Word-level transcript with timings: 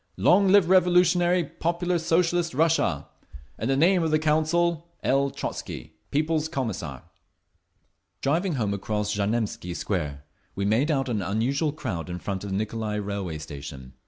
Long 0.17 0.47
live 0.47 0.67
revolutionary, 0.67 1.43
popular, 1.43 1.99
Socialist 1.99 2.55
Russia! 2.55 3.07
In 3.59 3.67
the 3.67 3.77
name 3.77 4.01
of 4.01 4.09
the 4.09 4.17
Council, 4.17 4.87
L. 5.03 5.29
TROTZKY, 5.29 5.93
People's 6.09 6.47
Commissar…. 6.49 7.03
Driving 8.21 8.53
home 8.55 8.73
across 8.73 9.13
Znamensky 9.15 9.75
Square, 9.75 10.23
we 10.55 10.65
made 10.65 10.89
out 10.89 11.07
an 11.07 11.21
unusual 11.21 11.71
crowd 11.71 12.09
in 12.09 12.17
front 12.17 12.43
of 12.43 12.49
the 12.49 12.55
Nicolai 12.55 12.95
Railway 12.95 13.37
Station. 13.37 13.93